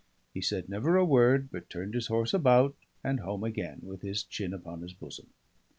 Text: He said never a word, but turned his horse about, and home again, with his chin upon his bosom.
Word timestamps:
He 0.33 0.41
said 0.41 0.67
never 0.67 0.97
a 0.97 1.05
word, 1.05 1.51
but 1.51 1.69
turned 1.69 1.93
his 1.93 2.07
horse 2.07 2.33
about, 2.33 2.75
and 3.03 3.19
home 3.19 3.43
again, 3.43 3.81
with 3.83 4.01
his 4.01 4.23
chin 4.23 4.51
upon 4.51 4.81
his 4.81 4.93
bosom. 4.95 5.27